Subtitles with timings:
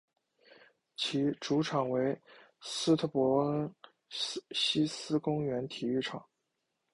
[0.97, 2.19] 其主场为
[2.59, 3.71] 斯特伯恩
[4.49, 6.25] 希思公园体育场。